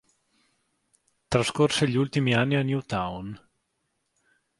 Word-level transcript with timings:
Trascorse 1.27 1.87
gli 1.87 1.95
ultimi 1.95 2.33
anni 2.33 2.55
a 2.55 2.63
New 2.63 2.79
Town. 2.81 3.39